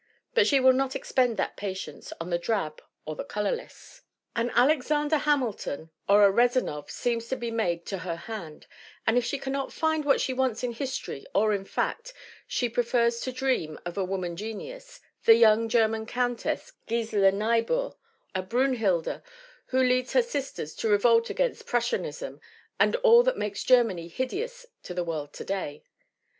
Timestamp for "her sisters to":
20.13-20.89